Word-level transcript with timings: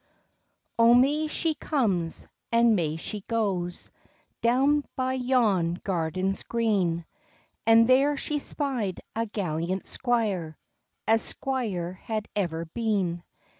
O 0.79 0.95
MAY 0.95 1.27
she 1.27 1.53
comes, 1.53 2.25
and 2.51 2.75
may 2.75 2.95
she 2.95 3.21
goes, 3.27 3.91
Down 4.41 4.83
by 4.95 5.13
yon 5.13 5.75
gardens 5.75 6.41
green, 6.41 7.05
And 7.67 7.87
there 7.87 8.17
she 8.17 8.39
spied 8.39 9.01
a 9.15 9.27
gallant 9.27 9.85
squire 9.85 10.57
As 11.07 11.21
squire 11.21 11.93
had 11.93 12.27
ever 12.35 12.65
been. 12.65 13.21